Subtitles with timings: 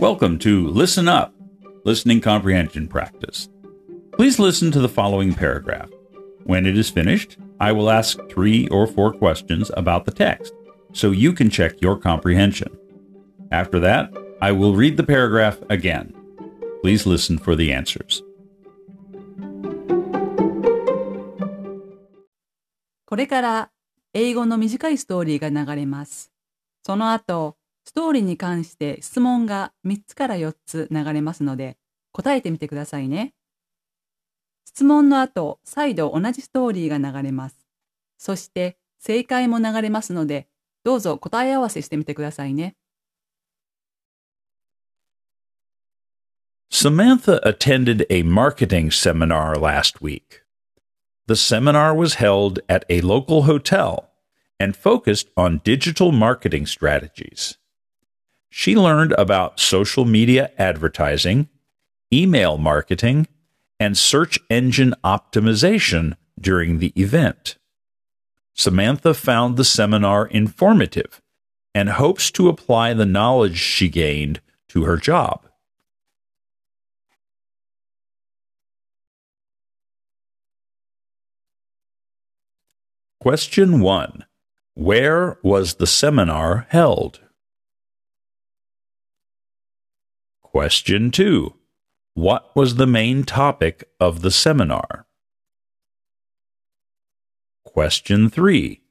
[0.00, 1.34] Welcome to Listen Up,
[1.84, 3.48] Listening Comprehension Practice.
[4.12, 5.90] Please listen to the following paragraph.
[6.44, 10.52] When it is finished, I will ask three or four questions about the text
[10.92, 12.76] so you can check your comprehension.
[13.52, 16.12] After that, I will read the paragraph again.
[16.82, 18.22] Please listen for the answers.
[23.06, 23.70] これから
[24.12, 26.32] 英語の短いストーリーが流れます。
[26.84, 31.77] その後、 ストーリーに関して質問が3つから4つ流れますので、
[32.11, 33.33] 答えてみてくださいね。
[34.65, 37.57] 質問の後、再度同じストーリーが流れます。
[38.17, 40.47] そして、正解も流れますので、
[40.83, 42.75] どうぞ答え合わせしてみてくださいね。
[46.69, 50.41] Samantha attended a marketing seminar last week.
[51.27, 54.09] The seminar was held at a local hotel
[54.59, 57.57] and focused on digital marketing strategies.
[58.53, 61.47] She learned about social media advertising,
[62.13, 63.27] email marketing,
[63.79, 67.57] and search engine optimization during the event.
[68.53, 71.21] Samantha found the seminar informative
[71.73, 75.47] and hopes to apply the knowledge she gained to her job.
[83.21, 84.25] Question 1.
[84.73, 87.21] Where was the seminar held?
[90.51, 91.53] Question 2.
[92.13, 95.05] What was the main topic of the seminar?
[97.63, 98.81] Question 3.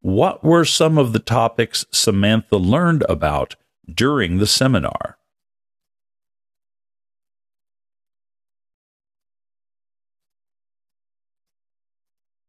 [0.00, 3.54] What were some of the topics Samantha learned about
[3.88, 5.16] during the seminar?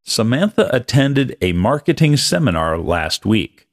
[0.04, 3.68] Samantha attended a marketing seminar last week.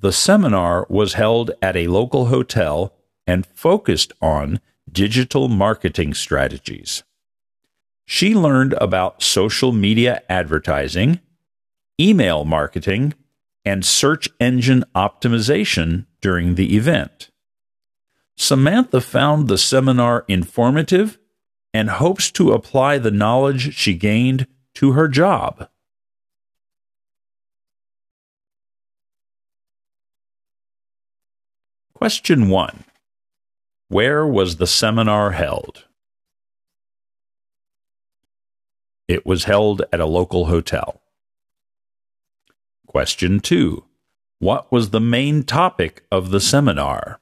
[0.00, 2.97] The seminar was held at a local hotel
[3.28, 4.58] and focused on
[4.90, 7.04] digital marketing strategies.
[8.06, 11.20] She learned about social media advertising,
[12.00, 13.12] email marketing,
[13.66, 17.28] and search engine optimization during the event.
[18.34, 21.18] Samantha found the seminar informative
[21.74, 25.68] and hopes to apply the knowledge she gained to her job.
[31.92, 32.84] Question 1.
[33.88, 35.84] Where was the seminar held?
[39.06, 41.00] It was held at a local hotel.
[42.86, 43.84] Question 2.
[44.40, 47.18] What was the main topic of the seminar?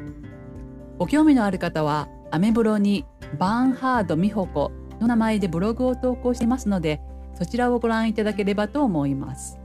[0.97, 3.05] ご興味のある方は、アメブロに
[3.37, 6.99] バーンハード美穂子の名前でブログを投稿していますので、
[7.35, 9.59] そちらをご覧いただければと思います。